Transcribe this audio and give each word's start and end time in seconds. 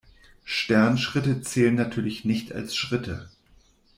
Sternschritte 0.45 1.43
zählen 1.43 1.75
natürlich 1.75 2.25
nicht 2.25 2.53
als 2.53 2.75
Schritte. 2.75 3.29